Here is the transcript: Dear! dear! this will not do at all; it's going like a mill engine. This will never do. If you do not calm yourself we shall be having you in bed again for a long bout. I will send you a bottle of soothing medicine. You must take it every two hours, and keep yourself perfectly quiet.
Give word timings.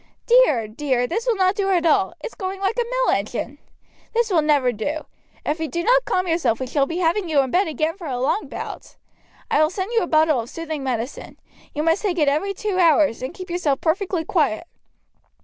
Dear! 0.25 0.67
dear! 0.67 1.05
this 1.05 1.27
will 1.27 1.35
not 1.35 1.53
do 1.53 1.69
at 1.69 1.85
all; 1.85 2.15
it's 2.21 2.33
going 2.33 2.59
like 2.59 2.79
a 2.79 2.83
mill 2.89 3.13
engine. 3.15 3.59
This 4.15 4.31
will 4.31 4.41
never 4.41 4.71
do. 4.71 5.05
If 5.45 5.59
you 5.59 5.67
do 5.67 5.83
not 5.83 6.05
calm 6.05 6.27
yourself 6.27 6.59
we 6.59 6.65
shall 6.65 6.87
be 6.87 6.97
having 6.97 7.29
you 7.29 7.39
in 7.41 7.51
bed 7.51 7.67
again 7.67 7.97
for 7.97 8.07
a 8.07 8.17
long 8.19 8.47
bout. 8.47 8.95
I 9.51 9.61
will 9.61 9.69
send 9.69 9.91
you 9.91 10.01
a 10.01 10.07
bottle 10.07 10.39
of 10.39 10.49
soothing 10.49 10.83
medicine. 10.83 11.37
You 11.75 11.83
must 11.83 12.01
take 12.01 12.17
it 12.17 12.27
every 12.27 12.55
two 12.55 12.79
hours, 12.79 13.21
and 13.21 13.31
keep 13.31 13.51
yourself 13.51 13.79
perfectly 13.79 14.25
quiet. 14.25 14.65